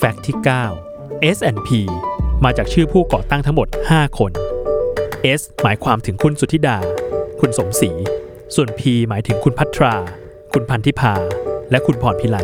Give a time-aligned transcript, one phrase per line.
[0.00, 0.36] แฟกต์ที่
[0.84, 1.70] 9 S&P
[2.44, 4.32] มาจากชื่อผู้ก่อตั้งทั้งหมด 5 คน
[5.40, 6.78] S หมายความถึงคุณสุทธิดา
[7.40, 7.90] คุณสมศรี
[8.54, 9.94] ส่วน P หมายถึงคุณพัทรา
[10.52, 11.14] คุณพันธิพา
[11.70, 12.36] และคุณพรพิไล